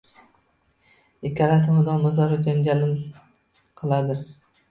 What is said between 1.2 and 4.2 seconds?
Ikkalasi mudom o‘zaro janjal qiladi.